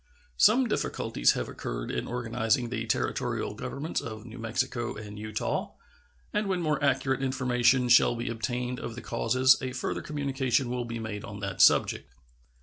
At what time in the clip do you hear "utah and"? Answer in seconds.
5.19-6.47